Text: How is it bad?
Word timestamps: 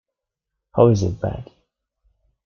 How 0.73 0.87
is 0.87 1.03
it 1.03 1.21
bad? 1.21 1.51